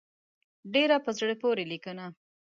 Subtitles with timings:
[0.73, 2.05] ډېره په زړه پورې لیکنه.